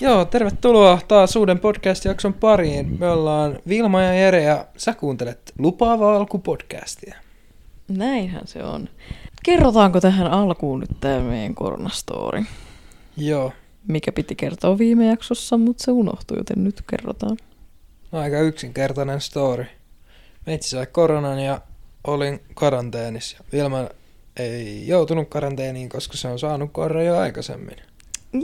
[0.00, 2.96] Joo, tervetuloa taas uuden podcast-jakson pariin.
[3.00, 7.16] Me ollaan Vilma ja Jere ja sä kuuntelet Lupaava alku podcastia.
[7.88, 8.88] Näinhän se on.
[9.44, 12.42] Kerrotaanko tähän alkuun nyt tämä meidän koronastori?
[13.16, 13.52] Joo,
[13.88, 17.36] Mikä piti kertoa viime jaksossa, mutta se unohtui, joten nyt kerrotaan.
[18.12, 19.66] aika yksinkertainen story.
[20.46, 21.60] Meitsi sai koronan ja
[22.04, 23.44] olin karanteenissa.
[23.52, 23.88] Vilma
[24.36, 27.76] ei joutunut karanteeniin, koska se on saanut koron jo aikaisemmin.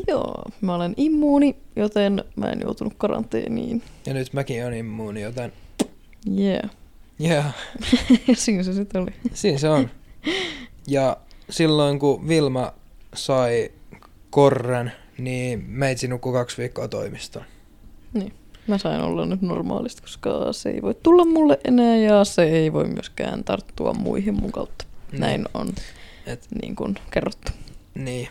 [0.08, 3.82] Joo, mä olen immuuni, joten mä en joutunut karanteeniin.
[4.06, 5.52] Ja nyt mäkin on immuuni, joten
[6.40, 6.70] Yeah.
[7.20, 7.54] yeah,
[8.34, 9.10] Siinä se sitten oli.
[9.34, 9.90] siinä se on.
[10.86, 11.16] Ja
[11.50, 12.72] silloin kun Vilma
[13.14, 13.70] sai
[14.30, 17.44] korren, niin meitsi nukkui kaksi viikkoa toimistoon.
[18.12, 18.32] Niin.
[18.66, 22.72] Mä sain olla nyt normaalisti, koska se ei voi tulla mulle enää ja se ei
[22.72, 24.84] voi myöskään tarttua muihin mun kautta.
[25.12, 25.72] Näin on
[26.26, 27.52] Et, niin kuin kerrottu.
[27.94, 28.28] niin,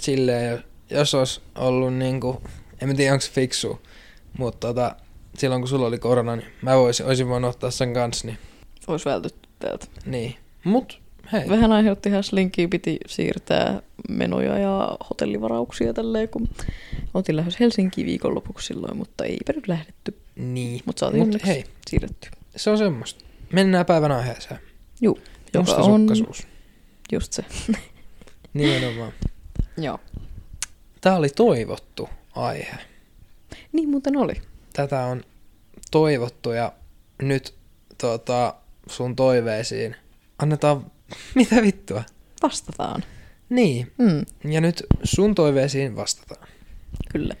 [0.00, 2.42] silleen, jos olisi ollut niinku,
[2.82, 3.80] en mä tiedä onko se fiksu,
[4.38, 4.96] mutta tota,
[5.38, 8.38] silloin kun sulla oli korona, niin mä voisin, olisin voinut ottaa sen kanssa, niin,
[8.86, 9.86] Olisi vältytty täältä.
[10.06, 10.36] niin.
[10.64, 11.00] Mut
[11.32, 16.48] hei, Vähän aiheutti ihan slinkiä, piti siirtää menoja ja hotellivarauksia tälleen, kun
[17.14, 20.18] oltiin lähes Helsinkiin viikonlopuksi silloin, mutta eipä nyt lähdetty.
[20.36, 20.80] niin.
[20.84, 22.28] Mutta saatiin Mut hei, siirretty.
[22.56, 23.24] se on semmoista.
[23.52, 24.60] Mennään päivän aiheeseen.
[25.00, 25.18] Juu,
[25.54, 26.06] joka on
[27.12, 27.44] just se.
[28.54, 29.12] Nimenomaan.
[29.78, 29.98] Joo.
[31.06, 32.78] Tää oli toivottu aihe.
[33.72, 34.34] Niin muuten oli.
[34.72, 35.24] Tätä on
[35.90, 36.72] toivottu ja
[37.22, 37.54] nyt
[37.98, 38.54] tota,
[38.88, 39.96] sun toiveisiin
[40.38, 40.86] annetaan,
[41.34, 42.02] mitä vittua?
[42.42, 43.02] Vastataan.
[43.48, 46.48] Niin, Mm, ja nyt sun toiveisiin vastataan.
[47.12, 47.34] kyllä.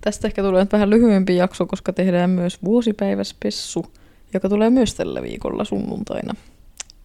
[0.00, 3.92] Tästä ehkä tulee nyt vähän lyhyempi jakso, koska tehdään myös vuosipäiväspessu,
[4.34, 6.34] joka tulee myös tällä viikolla sunnuntaina.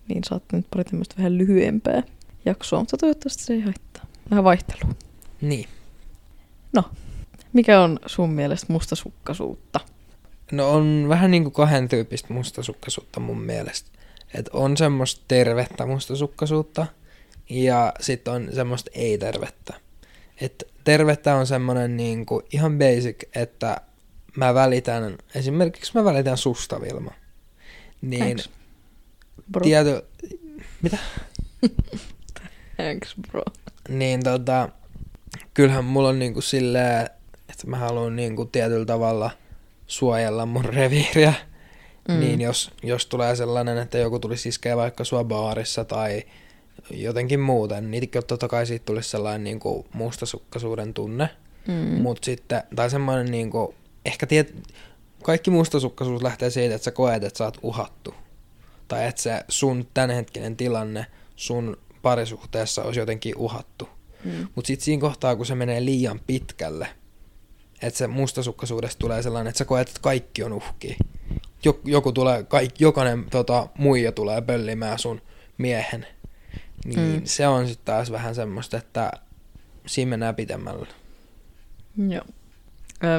[0.07, 2.03] Niin saatte nyt pari tämmöistä vähän lyhyempää
[2.45, 4.05] jaksoa, mutta toivottavasti se ei haittaa.
[4.31, 5.08] Vähän vaihtelua.
[5.41, 5.69] Niin.
[6.73, 6.83] No,
[7.53, 9.79] mikä on sun mielestä mustasukkaisuutta?
[10.51, 13.89] No on vähän niinku kahden tyyppistä mustasukkaisuutta mun mielestä.
[14.33, 16.87] Et on semmoista tervettä mustasukkaisuutta
[17.49, 19.73] ja sitten on semmoista ei-tervettä.
[20.41, 23.81] Et tervettä on semmoinen niinku ihan basic, että
[24.35, 27.11] mä välitän, esimerkiksi mä välitän susta Vilma.
[28.01, 28.49] Niin Thanks,
[29.51, 29.63] bro.
[29.63, 30.01] tiety,
[30.81, 30.97] mitä?
[32.77, 33.43] Thanks, bro.
[33.89, 34.69] Niin tota,
[35.53, 37.09] kyllähän mulla on niinku silleen,
[37.49, 39.31] että mä haluan niinku tietyllä tavalla
[39.87, 41.33] suojella mun reviiriä.
[42.07, 42.19] Mm.
[42.19, 46.23] Niin jos, jos tulee sellainen, että joku tulisi iskeä vaikka sua baarissa tai
[46.91, 51.29] jotenkin muuten, niin totta kai siitä tulisi sellainen niinku mustasukkaisuuden tunne.
[51.67, 52.01] Mm.
[52.01, 54.55] Mut sitten, tai semmoinen niinku, ehkä tiet,
[55.23, 58.13] kaikki mustasukkaisuus lähtee siitä, että sä koet, että sä oot uhattu.
[58.87, 61.05] Tai että se sun tämänhetkinen tilanne
[61.35, 63.89] sun parisuhteessa olisi jotenkin uhattu.
[64.23, 64.47] Mm.
[64.55, 66.87] Mutta sitten siinä kohtaa, kun se menee liian pitkälle,
[67.81, 70.95] että se mustasukkaisuudesta tulee sellainen, että sä koet, että kaikki on uhkia.
[71.65, 75.21] Jok, joku tulee, kaik, jokainen tota, muija tulee pöllimään sun
[75.57, 76.07] miehen.
[76.85, 77.21] Niin Mm.
[77.23, 79.11] se on sitten taas vähän semmoista, että
[79.87, 80.87] siinä mennään pitemmällä.
[82.09, 82.25] Joo.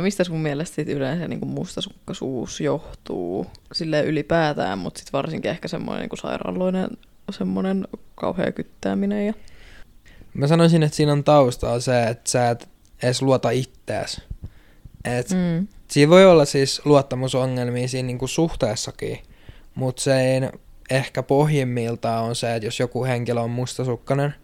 [0.03, 6.09] Mistä sun mielestä sit yleensä niin mustasukkaisuus johtuu sille ylipäätään, mutta sitten varsinkin ehkä semmoinen
[6.09, 6.91] niin sairaaloinen
[7.31, 9.34] semmoinen kauhea kyttääminen ja
[10.34, 12.68] Mä sanoisin, että siinä on taustalla se, että sä et
[13.02, 14.22] edes luota ittees.
[15.04, 15.66] Et mm.
[15.91, 19.18] Siinä voi olla siis luottamusongelmia siinä niinku suhteessakin,
[19.74, 20.41] mutta se ei
[20.91, 24.34] ehkä pohjimmiltaan on se, että jos joku henkilö on mustasukkainen,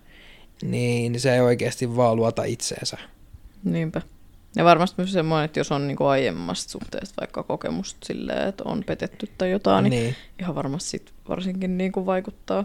[0.62, 2.98] niin se ei oikeasti vaan luota itseensä.
[3.64, 4.02] niinpä.
[4.56, 8.84] Ja varmasti myös semmoinen, että jos on niin aiemmasta suhteesta vaikka kokemusta silleen, että on
[8.84, 10.16] petetty tai jotain, niin, niin.
[10.40, 12.64] ihan varmasti sit varsinkin niin kuin vaikuttaa.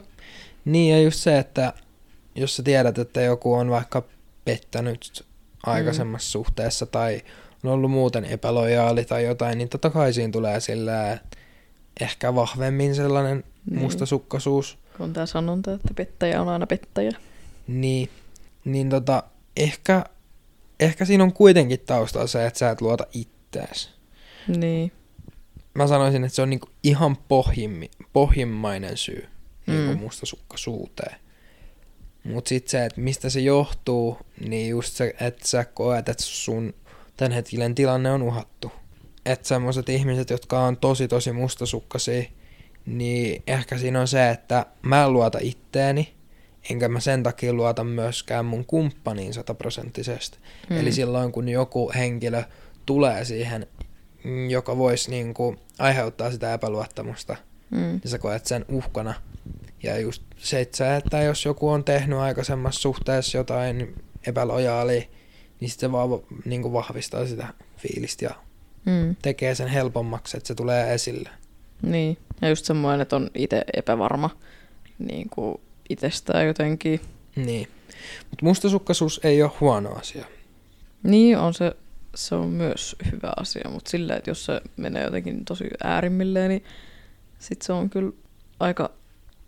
[0.66, 1.74] niin, ja just se, että
[2.36, 4.04] jos sä tiedät, että joku on vaikka
[4.46, 5.26] pettänyt
[5.66, 6.32] aikaisemmassa mm.
[6.44, 7.22] suhteessa tai
[7.64, 11.18] on ollut muuten epälojaali tai jotain, niin totta kai siinä tulee sillä
[12.02, 13.82] ehkä vahvemmin sellainen Niin.
[13.82, 14.78] mustasukkaisuus.
[14.98, 17.12] Kun tämä sanonta, että pettäjä on aina pettäjä.
[17.68, 18.10] Niin,
[18.66, 19.24] niin tota,
[19.58, 20.06] ehkä,
[20.80, 23.90] ehkä siinä on kuitenkin taustalla se, että sä et luota ittees.
[24.48, 24.92] Niin.
[25.74, 29.28] Mä sanoisin, että se on niinku ihan pohjimmi, pohjimmainen syy
[29.68, 29.74] mm.
[29.74, 30.00] niinku Mm.
[30.00, 31.16] mustasukkaisuuteen.
[32.24, 36.74] Mut sit se, että mistä se johtuu, niin just se, että sä koet, että sun
[37.18, 38.72] tämänhetkinen tilanne on uhattu.
[39.26, 42.24] Että semmoiset ihmiset, jotka on tosi tosi mustasukkaisia,
[42.86, 46.14] niin ehkä siinä on se, että mä en luota itteeni,
[46.70, 50.38] enkä mä sen takia luota myöskään mun kumppaniin sataprosenttisesti.
[50.70, 50.78] Mm.
[50.78, 52.44] Eli silloin kun joku henkilö
[52.86, 53.68] tulee siihen,
[54.50, 57.36] joka voisi niinku aiheuttaa sitä epäluottamusta,
[57.70, 57.78] Mm.
[57.80, 59.14] niin sä koet sen uhkana.
[59.84, 63.96] Ja just se, että, sä, että jos joku on tehnyt aikaisemmassa suhteessa jotain
[64.28, 65.04] epälojaalia,
[65.60, 66.10] niin sit se vaan
[66.46, 67.48] niin kuin vahvistaa sitä
[67.78, 68.36] fiilistä ja
[68.86, 69.16] Mm.
[69.22, 71.30] tekee sen helpommaksi, että se tulee esille.
[71.82, 74.30] Niin, ja just semmoinen, että on itse epävarma
[75.00, 77.02] niin kuin itsestään jotenkin.
[77.36, 77.68] Niin.
[78.30, 80.26] Mutta mustasukkaisuus ei ole huono asia.
[81.04, 81.72] Niin, on se,
[82.16, 86.64] se on myös hyvä asia, mutta sillä, että jos se menee jotenkin tosi äärimmilleen, niin
[87.40, 88.12] sit se on kyllä
[88.60, 88.92] aika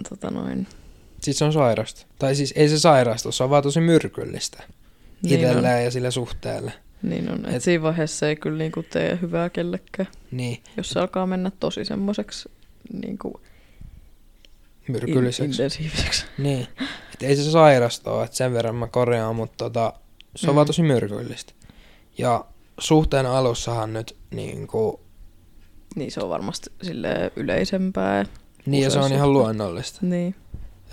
[0.09, 0.67] tota noin,
[1.13, 2.05] Sitten se on sairasta.
[2.19, 4.63] Tai siis ei se sairasta, se on vaan tosi myrkyllistä
[5.21, 6.73] niin on, itselleen ja sille suhteelle.
[7.01, 7.45] niin on.
[7.45, 11.51] Et Et- siinä vaiheessa ei kyllä niinku tee hyvää kellekään, Niin, jos se alkaa mennä
[11.59, 12.49] tosi semmoiseksi
[13.03, 13.41] niinku
[14.87, 15.43] myrkylliseksi.
[15.51, 16.25] intensiiviseksi.
[16.37, 16.67] Niin.
[17.13, 19.93] Et ei se sairasta ole, että sen verran mä korjaan, mutta tota,
[20.35, 20.55] se on Mm.
[20.55, 21.53] vaan tosi myrkyllistä.
[22.17, 22.45] Ja
[22.79, 24.97] suhteen alussahan nyt niin kuin,
[25.95, 28.25] Niin se on varmasti sille yleisempää.
[28.65, 29.99] Niin ja se on ihan luonnollista.
[30.01, 30.35] Niin,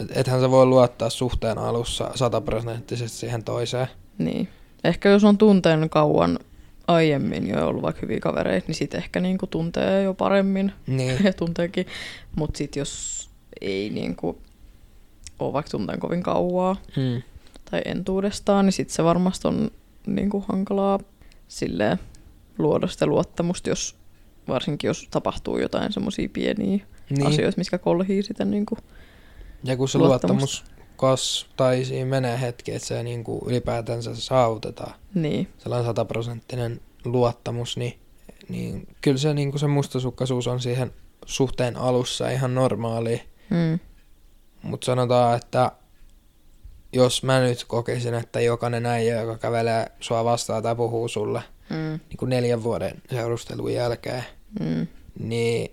[0.00, 3.86] Et, ethän sä voi luottaa suhteen alussa sataprosenttisesti siihen toiseen.
[4.18, 4.48] niin.
[4.84, 6.38] Ehkä jos on tunteen kauan
[6.88, 11.32] aiemmin jo ollut vaikka hyviä kavereita, niin sitten ehkä niinku tuntee jo paremmin Niin, ja
[11.32, 11.86] tunteekin.
[12.36, 13.30] Mutta sitten jos
[13.60, 14.38] ei niinku
[15.38, 17.22] ole vaikka tunteen kovin kauaa mm.
[17.70, 19.70] tai entuudestaan, niin sitten se varmasti on
[20.06, 20.98] niinku hankalaa
[21.48, 21.98] silleen
[22.58, 23.96] luoda sitä luottamusta, jos,
[24.48, 27.26] varsinkin jos tapahtuu jotain semmoisia pieniä niin.
[27.26, 28.76] asioita, mitkä kolhii sitä niinku.
[29.64, 30.64] Ja kun se luottamus
[30.96, 37.76] kas, tai siinä menee hetki, että se niin kuin ylipäätänsä saavutetaan, Niin, sellainen sataprosenttinen luottamus,
[37.76, 37.98] niin,
[38.48, 40.92] niin kyllä se, niin kuin se mustasukkaisuus on siihen
[41.26, 43.22] suhteen alussa ihan normaali.
[43.50, 43.78] mm.
[44.62, 45.72] Mutta sanotaan, että
[46.92, 51.76] jos mä nyt kokisin, että jokainen äijä, joka kävelee sua vastaan tai puhuu sulle Mm.
[52.08, 54.24] niin kuin neljän vuoden seurustelun jälkeen,
[54.60, 54.86] Mm.
[55.18, 55.70] niin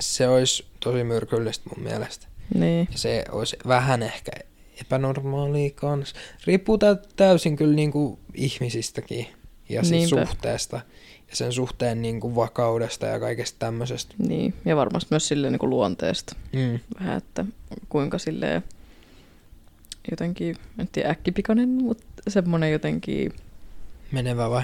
[0.00, 2.26] se olisi tosi myrkyllistä mun mielestä.
[2.54, 4.32] Niin, Ja se olisi vähän ehkä
[4.80, 6.14] epänormaalia kans.
[6.46, 9.26] Riippuu tä- täysin kyllä niinku ihmisistäkin
[9.68, 10.26] ja Niinpä.
[10.26, 10.80] suhteesta
[11.30, 14.14] ja sen suhteen niinku vakaudesta ja kaikesta tämmöisestä.
[14.18, 14.54] niin.
[14.64, 16.36] Ja varmasti myös silleen niinku luonteesta.
[16.52, 16.78] Mm.
[17.00, 17.44] vähän, että
[17.88, 18.64] kuinka silleen
[20.10, 23.32] jotenkin, en tiedä äkkipikainen, mutta semmoinen jotenkin,
[24.12, 24.62] Menevä vai?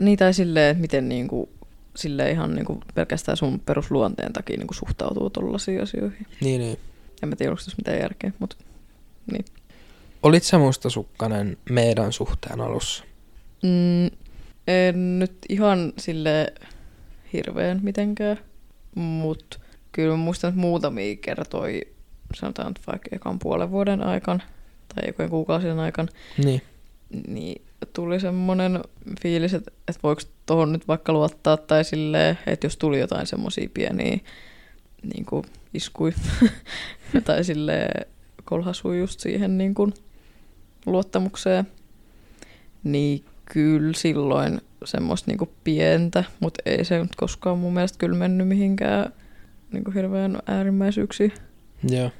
[0.00, 1.48] niin tai silleen, että miten niinku,
[1.96, 6.26] silleen ihan niinku pelkästään sun perusluonteen takia niinku suhtautuu tollaisiin asioihin.
[6.40, 6.78] Niin, niin.
[7.22, 8.56] En mä tiedä, onko tässä mitään järkeä, mutta
[9.32, 9.44] niin.
[10.22, 13.04] Olit sä mustasukkainen meidän suhteen alussa?
[13.62, 14.10] Mm,
[14.66, 16.52] en nyt ihan sille
[17.32, 18.38] hirveän mitenkään,
[18.94, 19.58] mutta
[19.92, 21.82] kyllä mä muistan, että muutamia kertoi,
[22.34, 24.40] sanotaan nyt vaikka ekan puolen vuoden aikana
[24.94, 26.08] tai ekojen kuukausien aikana,
[26.44, 26.62] Niin.
[27.28, 28.80] niin tuli semmoinen
[29.22, 33.68] fiilis, että, että voiko tuohon nyt vaikka luottaa tai silleen, että jos tuli jotain semmoisia
[33.74, 34.18] pieniä
[35.02, 35.44] niin kuin
[35.74, 36.12] iskui
[37.24, 38.06] tai silleen
[38.44, 39.94] kolhasui just siihen niin kuin
[40.86, 41.66] luottamukseen,
[42.84, 48.16] niin kyllä silloin semmoista niin kuin pientä, mutta ei se nyt koskaan mun mielestä kyllä
[48.16, 49.12] mennyt mihinkään
[49.72, 51.32] niin kuin hirveän äärimmäisyyksiin.
[51.88, 52.10] Joo.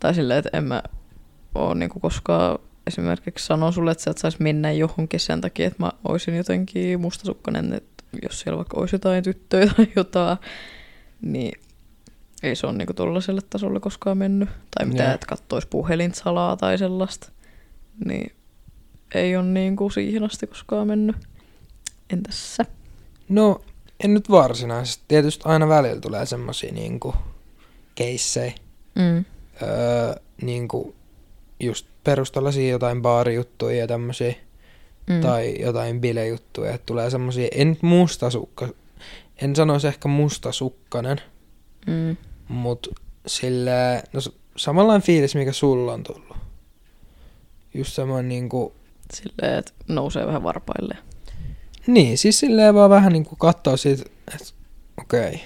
[0.00, 0.82] Tai silleen, että en mä
[1.54, 2.58] oo niinku koskaan
[2.88, 7.00] esimerkiksi sanon sulle, että sä et saisi mennä johonkin sen takia, että mä oisin jotenkin
[7.00, 10.38] mustasukkainen, että jos siellä vaikka olisi jotain tyttöjä tai jotain,
[11.22, 11.60] niin
[12.42, 14.48] ei se ole niinku tollaiselle tasolle koskaan mennyt.
[14.78, 15.14] Tai mitä, Joo.
[15.14, 17.32] että kattois puhelinta salaa tai sellaista.
[18.04, 18.32] Niin
[19.14, 21.16] ei ole niinku siihen asti koskaan mennyt.
[22.10, 22.64] Entäs sä?
[23.28, 23.60] No,
[24.04, 25.04] en nyt varsinaisesti.
[25.08, 27.14] Tietysti aina välillä tulee semmosia niinku
[27.94, 28.52] keissejä.
[28.94, 29.24] Mm.
[29.62, 30.94] Öö, niinku
[31.60, 34.34] just perustellaisia jotain baarijuttuja ja tämmösiä.
[35.10, 35.20] Mm.
[35.20, 38.68] tai jotain bilejuttuja, että tulee semmosia, en nyt mustasukka,
[39.42, 41.20] en sanoisi ehkä mustasukkanen,
[41.86, 42.16] Mm.
[42.48, 42.88] mut
[43.26, 44.20] sillä, no
[44.56, 46.36] samanlainen fiilis, mikä sulla on tullut.
[47.74, 48.72] Just semmoinen niinku,
[49.14, 50.96] Silleen, että nousee vähän varpaille.
[51.86, 54.02] niin, siis silleen vaan vähän niinku kattoo siitä,
[54.34, 54.46] että
[55.00, 55.28] okei.
[55.28, 55.38] Okay.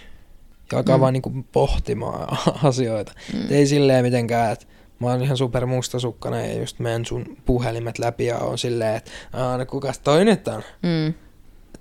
[0.73, 1.00] Ja alkaa Mm.
[1.00, 2.38] vaan niinku pohtimaan
[2.69, 3.12] asioita.
[3.33, 3.38] Mm.
[3.38, 3.47] Mm.
[3.50, 4.66] Ei silleen mitenkään, että
[5.02, 9.11] mä oon ihan super mustasukkainen ja just menen sun puhelimet läpi ja on silleen, että
[9.32, 10.62] aah, no kukas toi nyt on?
[10.82, 11.14] Mm.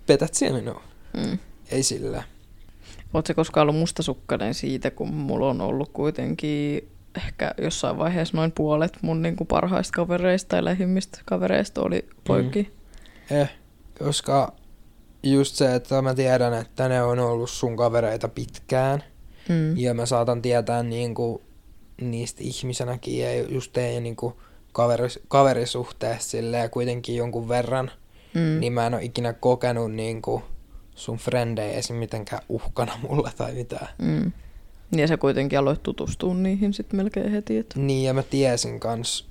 [0.06, 0.84] Petät siellä minua?
[1.18, 1.38] Mm.
[1.72, 2.24] Ei sillä.
[3.14, 8.98] Oletko koskaan ollut mustasukkainen siitä, kun mulla on ollut kuitenkin ehkä jossain vaiheessa noin puolet
[9.02, 12.72] mun niin kuin parhaista kavereista tai lähimmistä kavereista oli poikki.
[13.32, 13.50] Eh,
[14.00, 14.54] koska
[15.24, 19.04] just se, että mä tiedän, että ne on ollut sun kavereita pitkään.
[19.50, 19.78] Mm.
[19.78, 21.42] Ja mä saatan tietää niinku
[22.02, 24.42] niistä ihmisenäkin ja just teidän niinku
[24.72, 27.92] kaveris, kaverisuhteessa silleen kuitenkin jonkun verran.
[28.34, 28.60] Mm.
[28.60, 30.44] Niin mä en ole ikinä kokenut niinku
[30.96, 31.96] sun frendejä esim.
[31.96, 33.88] mitenkään uhkana mulle tai mitään.
[33.98, 34.32] Mm.
[34.96, 37.58] Ja sä kuitenkin aloit tutustua niihin sitten melkein heti.
[37.58, 37.80] Että...
[37.80, 39.30] Niin ja mä tiesin kans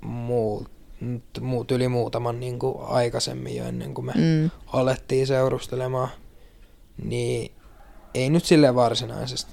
[0.00, 0.70] muut,
[1.40, 4.50] muut yli muutaman niin kuin aikaisemmin jo ennen kuin me Mm.
[4.66, 6.08] alettiin seurustelemaan,
[7.04, 7.52] niin
[8.14, 9.52] ei nyt sille varsinaisesti.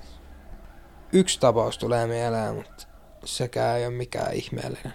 [1.14, 2.88] Yksi tapaus tulee mieleen, mutta
[3.26, 4.94] sekään ei ole mikään ihmeellinen.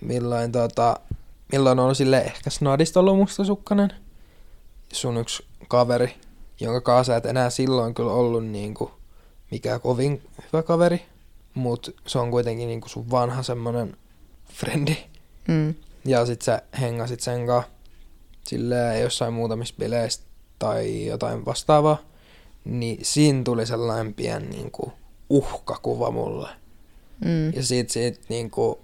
[0.00, 1.00] Milloin, tota,
[1.52, 3.92] milloin on sille ehkä snadista ollut mustasukkainen.
[4.92, 6.14] Sun yksi kaveri,
[6.60, 8.90] jonka kanssa sä et enää silloin kyllä ollut niinku
[9.50, 10.22] mikään kovin
[10.52, 11.02] hyvä kaveri.
[11.54, 13.96] Mut se on kuitenkin niinku sun vanha semmonen
[14.52, 14.96] frendi.
[15.48, 15.74] Mm.
[16.04, 17.70] Ja sit sä hengasit sen kanssa
[18.44, 20.22] silleen jossain muutamissa bileissä
[20.58, 21.98] tai jotain vastaavaa.
[22.64, 24.92] Niin siinä tuli sellainen pien niinku
[25.30, 26.48] uhkakuva mulle.
[27.24, 27.52] Mm.
[27.54, 28.80] Ja siitä, siitä niinku,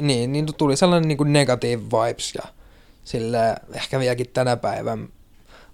[0.00, 2.42] niin, niin tuli sellainen niinku negative vibes ja
[3.04, 5.08] sillä ehkä vieläkin tänä päivän,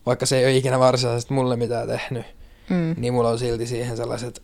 [0.06, 2.26] vaikka se ei ole ikinä varsinaisesti mulle mitään tehnyt,
[2.70, 2.94] Mm.
[2.98, 4.42] niin mulla on silti siihen sellaiset,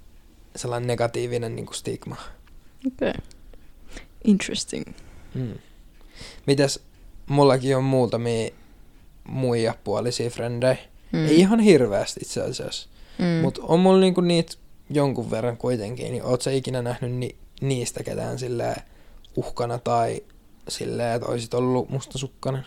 [0.56, 2.16] sellainen negatiivinen niinku stigma.
[2.86, 3.10] Okei.
[3.10, 3.22] Okay.
[4.24, 4.84] Interesting.
[5.34, 5.54] Mm.
[6.46, 6.80] Mites
[7.26, 8.50] mullakin on muutamia
[9.28, 10.76] muijapuolisia frendejä.
[11.12, 11.26] Mm.
[11.26, 12.88] Ei ihan hirveästi itse asiassa.
[13.18, 13.42] Mm.
[13.42, 14.52] Mutta on mulla niinku niitä
[14.90, 16.12] jonkun verran kuitenkin.
[16.12, 18.82] Niin oot sä ikinä nähnyt ni- niistä ketään silleen
[19.36, 20.22] uhkana tai
[20.68, 22.66] silleen, että oisit ollut mustasukkainen?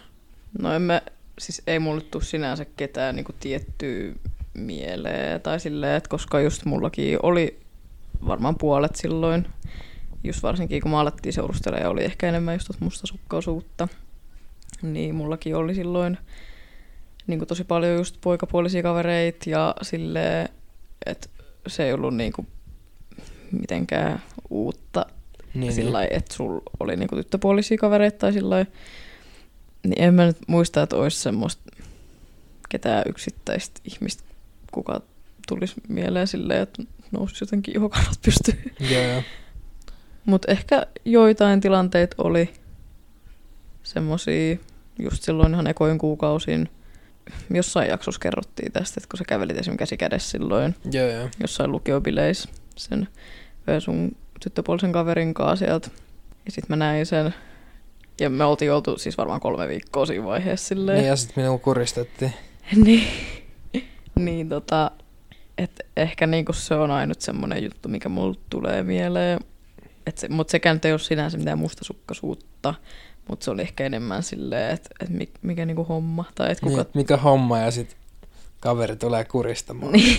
[0.60, 1.02] No en mä,
[1.40, 4.14] siis ei mulle tuu sinänsä ketään niinku tiettyä
[4.54, 7.60] mieleen tai silleen, että koska just mullakin oli
[8.28, 9.48] varmaan puolet silloin,
[10.24, 13.88] just varsinkin kun mä alettiin seurustella ja oli ehkä enemmän just tuota mustasukkaisuutta,
[14.82, 16.18] niin mullakin oli silloin
[17.28, 20.50] niin tosi paljon just poikapuolisia kavereita ja silleen,
[21.06, 21.30] että
[21.68, 22.48] se ei ollut niin kuin
[23.52, 25.06] mitenkään uutta
[25.54, 28.66] niin, sillä lailla, että sulla oli niinku tyttöpuolisia kavereita tai sillä.
[29.84, 31.62] Niin en mä nyt muista, että olisi semmoista
[32.70, 34.24] ketään yksittäistä ihmistä,
[34.72, 35.02] kuka
[35.48, 38.74] tulisi mieleen silleen, että nousisi jotenkin ihokannat pystyyn.
[38.92, 39.24] Joo, joo.
[40.26, 42.54] Mutta ehkä joitain tilanteita oli
[43.84, 44.58] semmosia,
[45.00, 46.70] just silloin ihan ekoin kuukausin,
[47.54, 51.30] jossain jaksossa kerrottiin tästä, että kun sä kävelit esimerkiksi käsi kädessä silloin Joo, joo.
[51.40, 53.08] jossain lukiobileissä sen
[53.80, 55.90] sun tyttöpuolisen kaverin kanssa sieltä.
[56.46, 57.34] Ja sit mä näin sen.
[58.20, 60.98] Ja me oltiin oltu siis varmaan kolme viikkoa siinä vaiheessa silleen.
[60.98, 62.34] Niin ja sit minua kuristettiin.
[62.86, 63.08] niin,
[64.16, 64.92] niin tota,
[65.58, 69.40] et ehkä niinku se on ainut semmonen juttu, mikä mulle tulee mieleen.
[70.06, 72.74] Et se, mut sekään nyt ei ole sinänsä mitään mustasukkaisuutta,
[73.30, 76.26] mutta se oli ehkä enemmän silleen, että et mikä, mikä niinku homma.
[76.36, 76.82] Tai Niin, kuka...
[76.82, 77.98] et mikä homma ja sit
[78.60, 79.92] kaveri tulee kuristamaan.
[79.92, 80.18] Niin.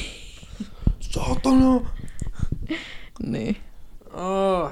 [1.01, 1.91] Saatana!
[3.23, 3.57] niin.
[4.15, 4.71] Oh.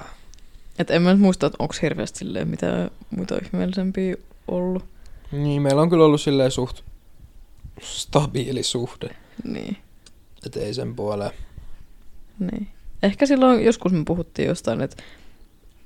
[0.78, 4.16] Et en mä nyt muista, että onko hirveästi silleen mitään muita ihmeellisempiä
[4.48, 4.84] ollut.
[5.32, 6.80] Niin, meillä on kyllä ollut silleen suht
[7.80, 9.16] stabiili suhde.
[9.44, 9.76] Niin.
[10.46, 11.30] Et ei sen puoleen.
[12.38, 12.68] Niin.
[13.02, 15.02] Ehkä silloin joskus me puhuttiin jostain, että,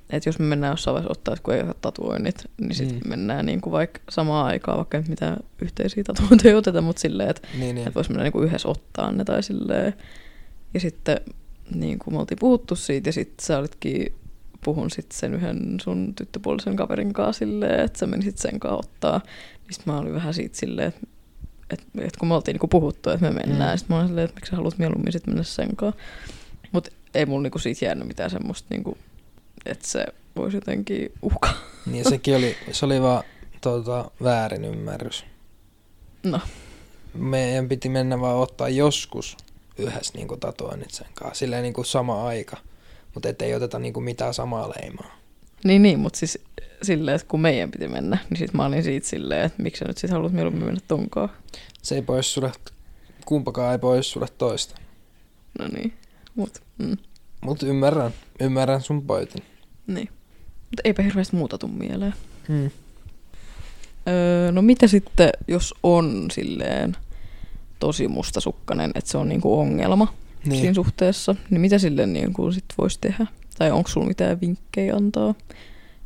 [0.09, 3.03] että jos me mennään jossain vaiheessa ottaa, kun ei ole tatuoinnit, niin sitten Mm.
[3.03, 3.09] mm.
[3.09, 7.29] mennään niin kuin vaikka samaan aikaan, vaikka nyt mitään yhteisiä tatuointeja ei oteta, mutta silleen,
[7.29, 7.87] että, Niin, niin.
[7.87, 9.93] että voisi mennä niin kuin yhdessä ottaa ne tai silleen.
[10.73, 11.17] Ja sitten
[11.75, 14.13] niin kuin me oltiin puhuttu siitä ja sitten sä olitkin
[14.63, 19.21] puhun sitten sen yhden sun tyttöpuolisen kaverin kanssa silleen, että sä menisit sen kanssa ottaa.
[19.63, 21.01] Niin sit mä olin vähän siitä silleen, että
[21.69, 23.73] et, et kun me oltiin niinku puhuttu, että me mennään, Mm.
[23.73, 23.77] mm.
[23.77, 26.01] sit mä olin silleen, että miksi sä haluat mieluummin sit mennä sen kanssa.
[26.71, 28.97] Mut ei mulla niinku siitä jäänyt mitään semmoista, niinku,
[29.65, 30.05] että se
[30.35, 31.53] voisi jotenkin uhkaa.
[31.85, 33.23] Niin sekin oli, se oli vaan
[33.61, 35.25] tota, väärin ymmärrys.
[36.23, 36.39] No,
[37.13, 39.37] Meidän piti mennä vaan ottaa joskus
[39.77, 41.39] yhdessä niinku tatuoinnit sen kanssa.
[41.39, 42.57] Silleen niinku sama aika.
[43.13, 45.17] Mutta ettei oteta niinku mitään samaa leimaa.
[45.63, 46.39] niin niin, mutta siis
[46.81, 49.85] silleen, että kun meidän piti mennä, niin sit mä olin siitä silleen, että miksi sä
[49.85, 51.29] nyt sit haluat mieluummin mennä tonkaan.
[51.81, 52.51] Se ei pois sulle,
[53.25, 54.75] kumpakaan ei pois sulle toista.
[55.59, 55.93] No niin,
[56.35, 56.97] mut mm,
[57.41, 59.43] Mut ymmärrän, ymmärrän sun pointin.
[59.87, 60.09] Niin.
[60.61, 62.13] Mutta eipä hirveästi muuta tuu mieleen.
[62.47, 62.69] Hmm.
[64.07, 66.97] Öö, no mitä sitten, jos on silleen
[67.79, 70.13] tosi mustasukkainen, että se on niinku ongelma
[70.45, 70.61] niin.
[70.61, 73.27] siinä suhteessa, niin mitä sille niinku sit voisi tehdä?
[73.57, 75.35] Tai onko sulla mitään vinkkejä antaa,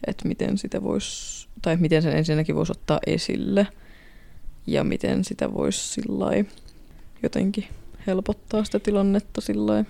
[0.08, 3.68] että miten sitä vois, tai miten sen ensinnäkin voisi ottaa esille
[4.68, 6.46] ja miten sitä voisi sillai
[7.24, 7.68] jotenkin
[8.08, 9.86] helpottaa sitä tilannetta sillai.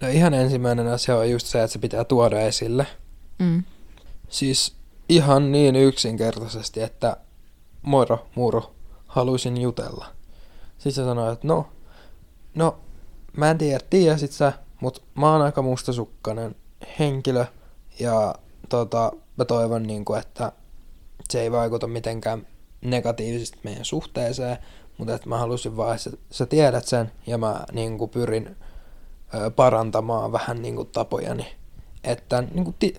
[0.00, 2.86] No ihan ensimmäinen asia on just se, että se pitää tuoda esille.
[3.38, 3.64] Mm.
[4.28, 4.76] Siis
[5.08, 7.16] ihan niin yksinkertaisesti, että
[7.82, 8.74] moro, muro,
[9.06, 10.06] haluaisin jutella.
[10.78, 11.68] Sitten se sanoi, että no,
[12.54, 12.78] no,
[13.36, 16.56] mä en tiedä, tiesit sä, mut mä oon aika mustasukkainen
[16.98, 17.44] henkilö
[17.98, 18.34] ja
[18.68, 20.52] tota, mä toivon niinku, että
[21.30, 22.46] se ei vaikuta mitenkään
[22.80, 24.58] negatiivisesti meidän suhteeseen,
[24.98, 28.56] mutta että mä halusin vaan, että sä, tiedät sen ja mä niinku pyrin
[29.34, 31.46] ö, parantamaan vähän niinku tapojani,
[32.04, 32.94] että niin kuin ti-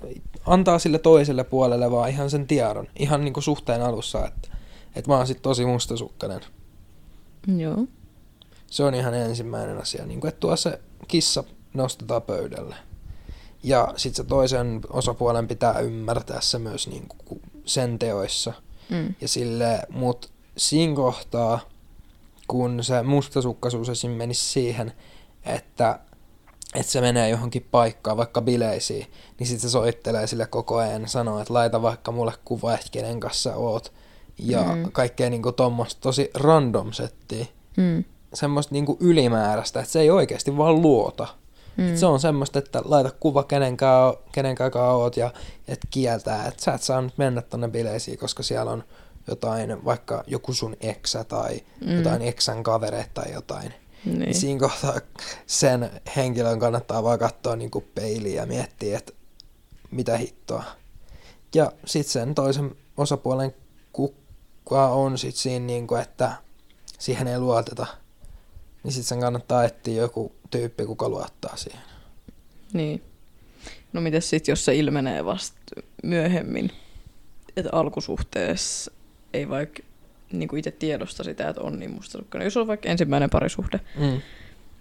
[0.45, 4.50] antaa sille toiselle puolelle vaan ihan sen tiedon, ihan niin kuin suhteen alussa, että,
[4.95, 6.41] että mä oon sit tosi mustasukkainen.
[7.57, 7.77] Joo.
[8.67, 11.43] Se on ihan ensimmäinen asia, niin kuin, että tuo se kissa
[11.74, 12.75] nostetaan pöydälle.
[13.63, 18.53] Ja sitten se toisen osapuolen pitää ymmärtää se myös niin kuin sen teoissa.
[18.89, 19.15] Mm.
[19.22, 21.60] Ja sille, mut siinä kohtaa,
[22.48, 24.12] kun se mustasukkaisuus esim.
[24.12, 24.93] menisi siihen,
[25.45, 26.00] että,
[26.75, 29.08] että se menee johonkin paikkaan, vaikka bileisiin,
[29.39, 32.88] niin sitten se soittelee sille koko ajan ja sanoo, että laita vaikka mulle kuva, että
[32.92, 33.94] kenen kanssa sä oot.
[34.38, 34.92] Ja Mm.
[34.92, 37.46] kaikkea niinku tommoista tosi random settiä.
[37.77, 38.03] Mm.
[38.34, 41.27] Semmoista niinku ylimääräistä, että se ei oikeasti vaan luota.
[41.77, 41.84] Mm.
[41.84, 41.96] Mm.
[41.98, 45.32] Se on semmoista, että laita kuva kenenkään, kenenkään oot ja
[45.68, 48.84] et kieltää, että sä et saa nyt mennä tonne bileisiin, koska siellä on
[49.27, 51.89] jotain, vaikka joku sun eksä tai Mm.
[51.89, 51.98] mm.
[51.98, 53.74] jotain eksän kavereita tai jotain.
[54.05, 54.19] Niin.
[54.19, 54.36] Niin.
[54.36, 55.00] Siinä kohtaa
[55.48, 59.13] sen henkilön kannattaa vaan katsoa niinku peiliin ja miettiä, että
[59.91, 60.63] mitä hittoa.
[61.55, 63.53] Ja sitten sen toisen osapuolen
[63.93, 66.31] kukka on sitten siinä, niinku, että
[67.00, 67.88] siihen ei luoteta.
[68.83, 71.81] Niin sitten sen kannattaa etsiä joku tyyppi, kuka luottaa siihen.
[72.74, 73.01] Niin.
[73.93, 75.57] No mites sit, jos se ilmenee vasta
[76.03, 76.72] myöhemmin,
[77.57, 78.91] että alkusuhteessa
[79.33, 79.83] ei vaikka
[80.40, 82.46] niin itse tiedosta sitä, että on niin mustasukkainen.
[82.46, 84.22] Jos on vaikka ensimmäinen parisuhde, Mm.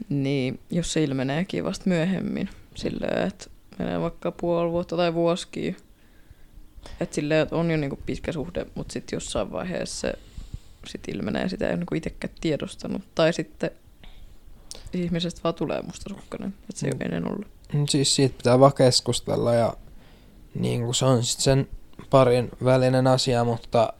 [0.08, 3.46] niin jos se ilmeneekin vasta myöhemmin, silleen, että
[3.78, 5.76] menee vaikka puoli vuotta tai vuosikin,
[7.00, 10.14] että silleen, että on jo niin pitkä suhde, mutta sitten jossain vaiheessa se
[10.86, 13.02] sit ilmenee, sitä ei ole niin itsekään tiedostanut.
[13.14, 13.70] Tai sitten
[14.92, 16.96] ihmisestä vaan tulee mustasukkainen, että se ei Mm.
[17.00, 17.46] ole ennen ollut.
[17.72, 19.74] Mm, Siis siitä pitää vaan keskustella ja
[20.54, 21.68] niin kuin se on sitten sen
[22.10, 23.92] parin välinen asia, mutta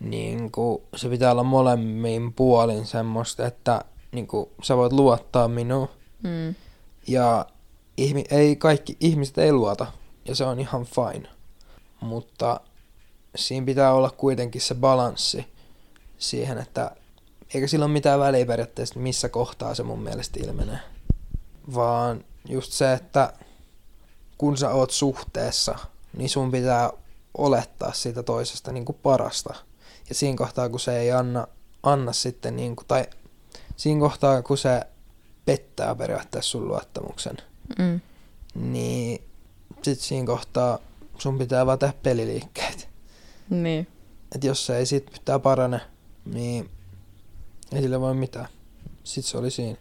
[0.00, 5.88] niin kuin se pitää olla molemmin puolin semmoista, että niin kuin sä voit luottaa minuun
[6.22, 6.54] Mm.
[7.06, 7.46] ja
[7.96, 9.86] ihmi, ei, kaikki ihmiset ei luota
[10.24, 11.28] ja se on ihan fine.
[12.00, 12.60] Mutta
[13.36, 15.46] siinä pitää olla kuitenkin se balanssi
[16.18, 16.90] siihen, että
[17.54, 20.78] eikä sillä ole mitään väliä periaatteessa, missä kohtaa se mun mielestä ilmenee.
[21.74, 23.32] Vaan just se, että
[24.38, 25.78] kun sä oot suhteessa,
[26.16, 26.90] niin sun pitää
[27.38, 29.54] olettaa siitä toisesta niin kuin parasta.
[30.08, 31.46] Ja siinä kohtaa, kun se ei anna,
[31.82, 33.04] anna sitten, niin kuin, tai
[33.76, 34.80] siinä kohtaa, kun se
[35.44, 37.36] pettää periaatteessa sun luottamuksen,
[37.78, 38.00] Mm.
[38.54, 39.22] niin
[39.82, 40.78] sit siinä kohtaa
[41.18, 42.84] sun pitää vaan tehdä peliliikkeitä.
[43.50, 43.86] Niin.
[44.34, 45.80] Et jos se ei sit mitään parane,
[46.24, 46.70] niin
[47.72, 48.48] ei sille voi mitään.
[49.04, 49.78] Sitten se oli siinä.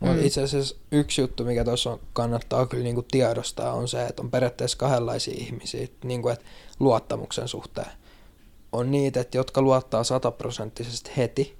[0.00, 0.24] Mutta Mm.
[0.24, 4.78] itse asiassa yksi juttu, mikä tuossa kannattaa kyllä niinku tiedostaa, on se, että on periaatteessa
[4.78, 6.44] kahdenlaisia ihmisiä, niinku, että
[6.80, 7.90] luottamuksen suhteen.
[8.72, 11.58] On niitä, että jotka luottaa sataprosenttisesti heti,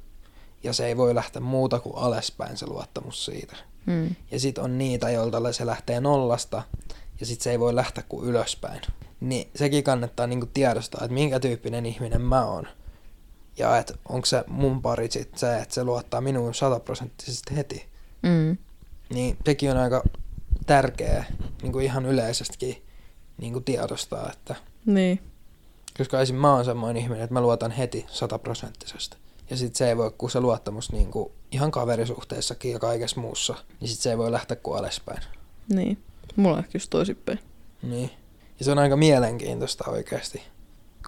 [0.63, 3.57] ja se ei voi lähteä muuta kuin alaspäin se luottamus siitä.
[3.87, 4.15] Mm.
[4.31, 6.63] Ja sitten on niitä, joilta se lähtee nollasta,
[7.21, 8.81] ja sitten se ei voi lähteä kuin ylöspäin.
[9.21, 12.67] Niin sekin kannattaa niinku tiedostaa, että minkä tyyppinen ihminen mä oon.
[13.59, 17.87] Ja että onko se mun pari sit se, että se luottaa minuun sataprosenttisesti heti.
[18.23, 18.57] Mm.
[19.15, 20.05] Niin sekin on aika
[20.67, 21.25] tärkeä
[21.63, 22.83] niin kuin ihan yleisestikin
[23.39, 24.55] niin kuin tiedostaa, että
[24.87, 25.21] Niin.
[26.01, 26.37] Koska esim.
[26.37, 29.17] mä oon semmoinen ihminen, että mä luotan heti sataprosenttisesti.
[29.51, 33.55] Ja sit se ei voi, kun se luottamus niin kuin ihan kaverisuhteessakin ja kaikessa muussa,
[33.81, 35.23] niin sit se ei voi lähteä kuin alaspäin.
[35.69, 35.99] Niin.
[36.37, 37.39] Mulla on ehkä just toisinpäin.
[37.83, 38.11] Niin.
[38.59, 40.43] Ja se on aika mielenkiintoista oikeasti,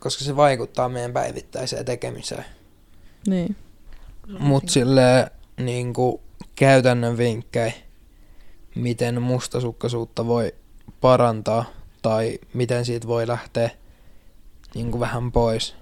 [0.01, 2.45] koska se vaikuttaa meidän päivittäiseen tekemiseen.
[3.27, 3.57] Niin.
[4.39, 6.21] Mut sille niin kuin
[6.55, 7.73] käytännön vinkkejä,
[8.75, 10.55] miten mustasukkaisuutta voi
[11.01, 11.65] parantaa
[12.03, 13.71] tai miten siitä voi lähteä
[14.75, 15.75] niin kuin vähän pois,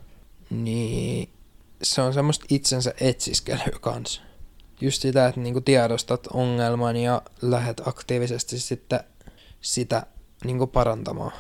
[0.51, 1.29] niin
[1.83, 4.23] se on semmoista itsensä etsiskelyä kanssa.
[4.81, 9.01] Just sitä, että niin kuin tiedostat ongelman ja lähdet aktiivisesti sitten
[9.61, 10.07] sitä
[10.45, 11.33] niin kuin parantamaan.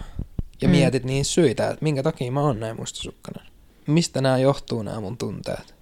[0.62, 0.72] Ja Mm.
[0.72, 3.46] mietit niin syitä, että minkä takia mä oon näin mustasukkainen.
[3.86, 5.74] Mistä nämä johtuu nämä mun tunteet.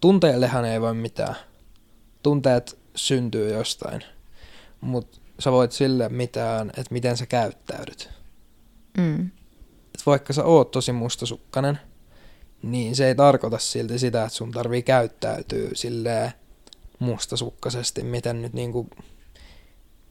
[0.00, 1.36] Tunteillehan ei voi mitään.
[2.22, 4.04] Tunteet syntyy jostain.
[4.80, 8.10] Mutta sä voit sille mitään, että miten sä käyttäydyt.
[8.98, 9.30] Mm.
[10.06, 11.78] Vaikka sä oot tosi mustasukkainen,
[12.62, 16.32] niin se ei tarkoita silti sitä, että sun tarvii käyttäytyä silleen
[16.98, 18.90] mustasukkaisesti, miten nyt niinku,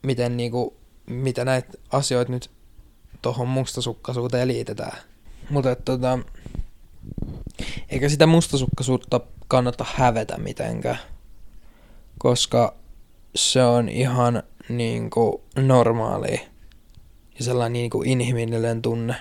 [0.01, 2.51] miten niinku, mitä näitä asioita nyt
[3.21, 4.97] tohon mustasukkaisuuteen liitetään.
[5.49, 6.19] Mutta tota,
[7.89, 10.99] eikä sitä mustasukkaisuutta kannata hävetä mitenkään,
[12.17, 12.75] koska
[13.36, 16.39] se on ihan niinku normaalia
[17.39, 19.15] ja sellainen niinku inhimillinen tunne.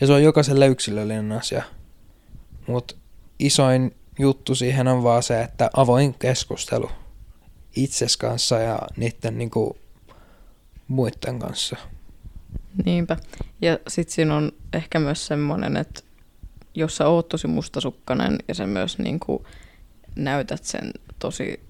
[0.00, 1.62] Ja se on jokaiselle yksilöllinen asia.
[2.66, 2.94] Mutta
[3.38, 6.90] isoin juttu siihen on vaan se, että avoin keskustelu
[7.76, 9.76] itses kanssa ja niiden niinku
[10.88, 11.76] muiden kanssa.
[12.84, 13.16] Niinpä.
[13.62, 16.00] Ja sit siinä on ehkä myös semmoinen, että
[16.74, 19.44] jos sä oot tosi mustasukkainen ja sä myös niin kuin
[20.16, 21.60] näytät sen tosi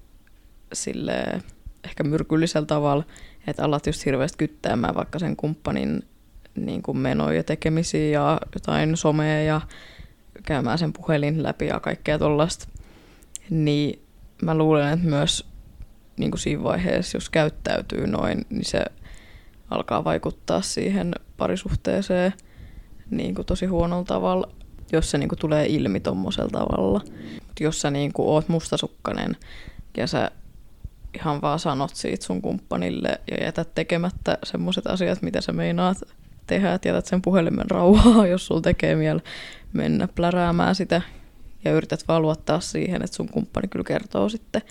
[0.73, 1.41] sille
[1.83, 3.03] ehkä myrkyllisellä tavalla,
[3.47, 6.03] että alat just hirveästi kyttäämään vaikka sen kumppanin
[6.65, 9.61] niin kuin menoja ja tekemisiä ja jotain somea ja
[10.43, 12.67] käymään sen puhelin läpi ja kaikkea tollasta,
[13.49, 14.01] niin
[14.41, 15.45] mä luulen, että myös
[16.17, 18.85] niin kuin siinä vaiheessa, jos käyttäytyy noin, niin se
[19.69, 22.33] alkaa vaikuttaa siihen parisuhteeseen
[23.09, 24.49] niin kuin tosi huonolla tavalla,
[24.91, 27.01] jos se niin kuin tulee ilmi tommosella tavalla.
[27.47, 29.37] Mut jos sä niin kuin oot mustasukkainen
[29.97, 30.31] ja sä
[31.15, 35.97] ihan vaan sanot siitä sun kumppanille ja jätät tekemättä semmoiset asiat, mitä sä meinaat
[36.47, 39.19] tehdä, että jätät sen puhelimen rauhaa, jos sulla tekee mieli
[39.73, 41.01] mennä pläräämään sitä
[41.65, 44.61] ja yrität vaan luottaa siihen, että sun kumppani kyllä kertoo sitten,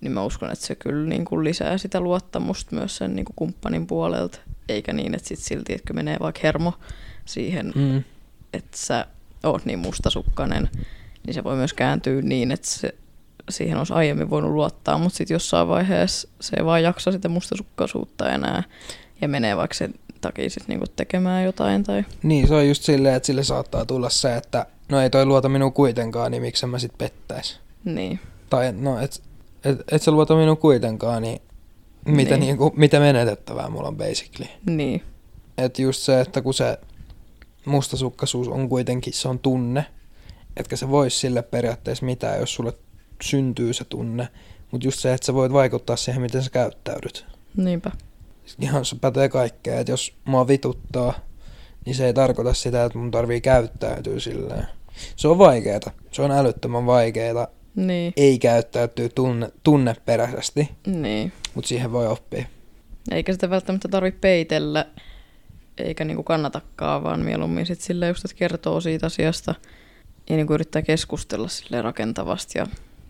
[0.00, 3.36] niin mä uskon, että se kyllä niin kuin lisää sitä luottamusta myös sen niin kuin
[3.36, 6.72] kumppanin puolelta, eikä niin, että sit silti, että menee vaikka hermo
[7.24, 8.02] siihen, Mm.
[8.52, 9.06] että sä
[9.42, 10.68] oot niin mustasukkainen,
[11.26, 12.94] niin se voi myös kääntyä niin, että se,
[13.50, 18.30] siihen olisi aiemmin voinut luottaa, mutta sitten jossain vaiheessa se ei vaan jaksa sitä mustasukkaisuutta
[18.32, 18.62] enää
[19.20, 23.14] ja menee vaikka sen takia sit niinku tekemään jotain tai Niin, se on just silleen,
[23.14, 26.78] että sille saattaa tulla se, että no ei toi luota minun kuitenkaan, niin miksi mä
[26.78, 27.60] sit pettäis.
[27.84, 29.22] niin, Tai no, et,
[29.64, 31.40] et, et sä luota minun kuitenkaan, niin
[32.04, 32.40] mitä, Niin.
[32.40, 32.40] niin.
[32.40, 34.48] Niinku, mitä menetettävää mulla on basically.
[34.66, 35.02] niin,
[35.58, 36.78] Et just se, että kun se
[37.64, 39.84] mustasukkaisuus on kuitenkin, se on tunne,
[40.56, 42.72] etkä se vois sille periaatteessa mitään, jos sulle
[43.22, 44.28] syntyy se tunne.
[44.70, 47.26] Mutta just se, että sä voit vaikuttaa siihen, miten sä käyttäydyt.
[47.56, 47.90] niinpä,
[48.60, 51.14] Ihan se pätee kaikkea, että jos mua vituttaa,
[51.84, 54.66] niin se ei tarkoita sitä, että mun tarvii käyttäytyä silleen.
[55.16, 55.90] Se on vaikeeta.
[56.12, 57.48] Se on älyttömän vaikeeta.
[57.74, 61.32] niin, Ei käyttäytyy tunne, tunneperäisesti, niin.
[61.54, 62.44] mutta siihen voi oppia.
[63.10, 64.86] Eikä sitä välttämättä tarvitse peitellä,
[65.78, 69.54] eikä niinku kannatakaan, vaan mieluummin sit sille just, että kertoo siitä asiasta
[70.30, 72.66] ja niinku yrittää keskustella sille rakentavasti ja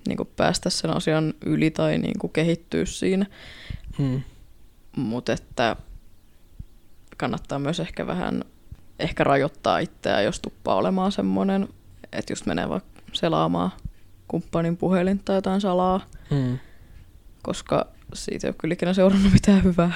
[0.09, 3.27] niinku päästä sen asian yli tai niinku kehittyä siinä.
[3.99, 4.23] Hmm.
[4.97, 5.77] Mutta että
[7.17, 8.45] kannattaa myös ehkä vähän
[8.99, 11.69] ehkä rajoittaa itseään, jos tuppaa olemaan semmoinen,
[12.13, 13.71] että just menee vaikka selaamaan
[14.29, 16.59] kumppanin puhelinta tai jotain salaa, Hmm.
[17.43, 19.93] koska siitä ei ole kyllä ikinä seurannut mitään hyvää.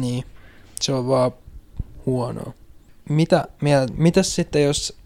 [0.00, 0.24] Niin,
[0.80, 1.32] se on vaan
[2.06, 2.52] huonoa.
[3.08, 3.48] Mitä,
[3.96, 4.98] mitäs sitten, jos,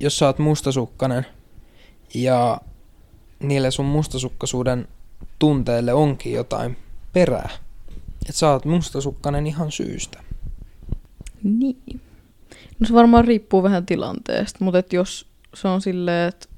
[0.00, 1.26] jos sä oot mustasukkainen
[2.14, 2.60] ja
[3.40, 4.88] niille sun mustasukkaisuuden
[5.38, 6.76] tunteille onkin jotain
[7.12, 7.48] perää?
[8.28, 10.22] Että sä oot mustasukkainen ihan syystä.
[11.42, 12.00] Niin.
[12.80, 16.48] No se varmaan riippuu vähän tilanteesta, mutta et jos se on silleen, että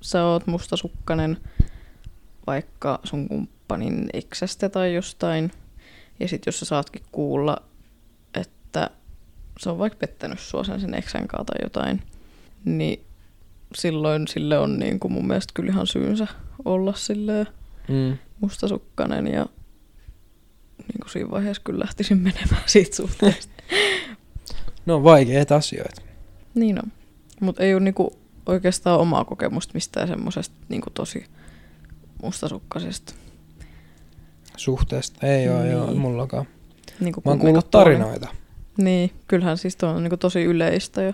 [0.00, 1.36] sä oot mustasukkainen
[2.46, 5.52] vaikka sun kumppanin eksästä tai jostain,
[6.20, 7.56] ja sit jos sä saatkin kuulla,
[8.34, 8.90] että
[9.58, 12.02] se on vaikka pettänyt sua sen, sen eksän kanssa tai jotain,
[12.64, 13.04] niin
[13.74, 16.26] silloin sille on niin kuin mun mielestä kyllä ihan syynsä
[16.64, 17.46] olla silleen
[17.88, 18.18] Mm.
[18.40, 19.46] mustasukkainen ja
[20.78, 23.52] niin kuin siinä vaiheessa kyllä lähtisin menemään siitä suhteesta.
[24.86, 26.02] Ne on vaikeita asioita.
[26.54, 26.92] Niin on.
[27.40, 31.24] Mutta ei ole niinku oikeastaan omaa kokemusta mistään semmoisesta niinku tosi
[32.22, 33.14] mustasukkaisesta.
[34.56, 35.72] Suhteesta ei ole, Niin.
[35.72, 36.46] joo, mullakaan.
[37.00, 38.28] Niinku Mä oon kuullut tarinoita.
[38.76, 41.12] Niin, kyllähän siis tuo on niinku tosi yleistä ja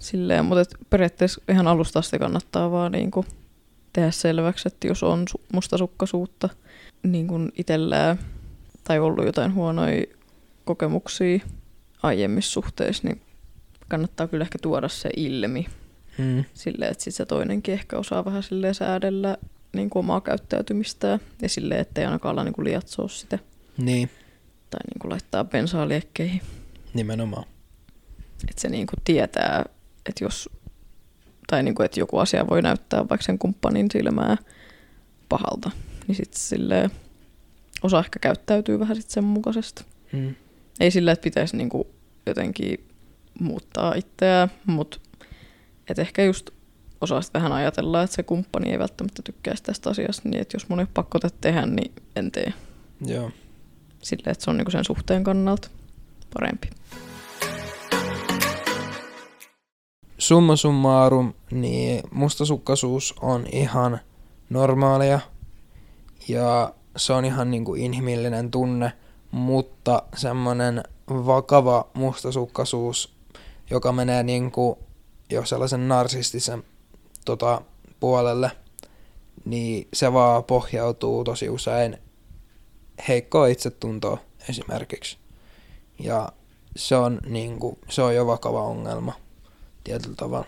[0.00, 3.24] silleen, mutta periaatteessa ihan alusta asti kannattaa vaan niinku
[3.92, 6.48] tehdä selväksi, että jos on su- mustasukkaisuutta
[7.02, 8.18] niin kuin itsellään
[8.84, 10.04] tai ollut jotain huonoja
[10.64, 11.38] kokemuksia
[12.02, 13.20] aiemmissa suhteissa, niin
[13.88, 15.66] kannattaa kyllä ehkä tuoda se ilmi
[16.18, 16.44] Mm.
[16.54, 19.36] silleen, että sit se toinenkin ehkä osaa vähän silleen säädellä
[19.72, 23.38] niin kuin omaa käyttäytymistään ja silleen, ettei ainakaan ala niin kuin liatsoa sitä
[23.78, 24.10] Niin,
[24.70, 26.40] tai niin kuin laittaa bensaa liekkeihin.
[26.94, 27.44] nimenomaan.
[28.50, 29.64] Että se niin kuin tietää,
[30.06, 30.48] että jos
[31.50, 34.36] tai niin kuin, että joku asia voi näyttää vaikka sen kumppanin silmää
[35.28, 35.70] pahalta,
[36.06, 36.90] niin sitten silleen
[37.82, 39.84] osaa ehkä käyttäytyy vähän sit sen mukaisesti.
[40.12, 40.34] Mm.
[40.80, 41.88] Ei sillä, että pitäisi niin kuin
[42.26, 42.88] jotenkin
[43.40, 44.98] muuttaa itseään, mutta
[45.88, 46.50] et ehkä just
[47.00, 50.80] osaa vähän ajatella, että se kumppani ei välttämättä tykkäisi tästä asiasta, niin että jos mun
[50.80, 52.52] ei ole pakko tätä tehdä, niin en tee.
[53.06, 53.30] Joo.
[54.02, 55.68] Silleen, että se on niinku sen suhteen kannalta
[56.34, 56.68] parempi.
[60.20, 64.00] Summa summarum, niin mustasukkaisuus on ihan
[64.50, 65.20] normaalia
[66.28, 68.92] ja se on ihan niin kuin inhimillinen tunne,
[69.30, 73.14] mutta semmoinen vakava mustasukkaisuus,
[73.70, 74.78] joka menee niin kuin
[75.30, 76.62] jo sellaisen narsistisen
[77.24, 77.62] tota,
[78.00, 78.50] puolelle,
[79.44, 81.98] niin se vaan pohjautuu tosi usein
[83.08, 85.18] heikkoa itsetuntoa esimerkiksi.
[85.98, 86.32] Ja
[86.76, 89.12] se on, niin kuin, se on jo vakava ongelma
[89.84, 90.46] tietyllä tavalla.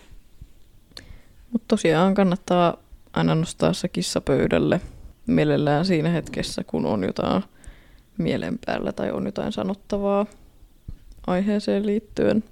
[1.51, 2.77] Mutta tosiaan kannattaa
[3.13, 4.81] aina nostaa se kissa pöydälle
[5.27, 7.43] mielellään siinä hetkessä, kun on jotain
[8.17, 10.25] mielen päällä tai on jotain sanottavaa
[11.27, 12.43] aiheeseen liittyen.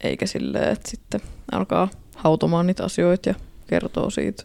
[0.00, 1.20] Eikä silleen, että sitten
[1.52, 3.34] alkaa hautomaan niitä asioita ja
[3.66, 4.44] kertoo siitä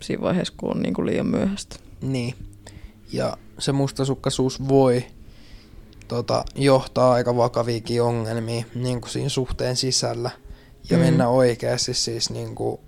[0.00, 1.76] siinä vaiheessa, kun on niin kuin liian myöhäistä.
[2.02, 2.34] Niin.
[3.12, 5.04] Ja se mustasukkaisuus voi
[6.08, 10.30] tota, johtaa aika vakaviakin ongelmia niin kuin siinä suhteen sisällä.
[10.90, 11.02] Ja Mm.
[11.02, 12.80] mennä oikeasti siis niin kuin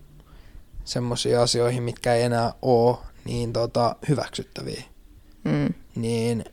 [0.85, 4.83] semmoisiin asioihin, mitkä ei enää ole niin tota, hyväksyttäviä.
[5.45, 5.75] Mm.
[5.95, 6.45] Niin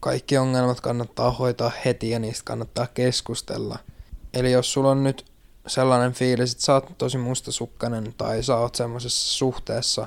[0.00, 3.78] kaikki ongelmat kannattaa hoitaa heti ja niistä kannattaa keskustella.
[4.34, 5.24] Eli jos sulla on nyt
[5.66, 10.06] sellainen fiilis, että sä oot tosi mustasukkainen tai sä oot semmoisessa suhteessa,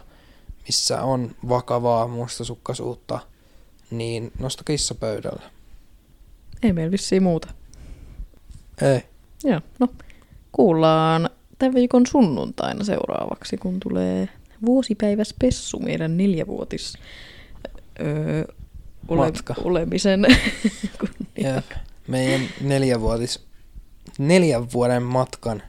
[0.67, 3.19] missä on vakavaa mustasukkaisuutta,
[3.91, 5.41] niin nosta kissa pöydälle.
[6.63, 7.47] Ei meillä vissiin muuta.
[8.81, 9.01] Ei.
[9.43, 9.87] Joo, no
[10.51, 14.29] kuullaan tämän viikon sunnuntaina seuraavaksi, kun tulee
[14.65, 16.93] vuosipäiväspessu meidän neljävuotis
[17.99, 18.43] öö,
[19.07, 19.55] ole, Matka.
[19.63, 20.25] olemisen.
[21.37, 21.61] Ja
[22.07, 23.45] meidän neljävuotis,
[24.17, 25.63] neljän vuoden matkan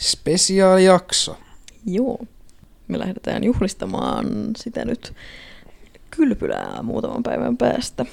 [0.00, 1.38] spesiaalijakso.
[1.86, 2.18] Joo.
[2.88, 5.12] Me lähdetään juhlistamaan sitä nyt
[6.10, 8.06] kylpylää muutaman päivän päästä.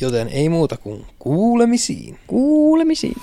[0.00, 2.18] Joten ei muuta kuin kuulemisiin.
[2.26, 3.16] Kuulemisiin.